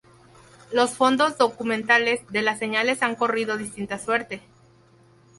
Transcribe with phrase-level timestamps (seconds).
[0.71, 4.41] Los fondos documentales de las señales han corrido distinta suerte.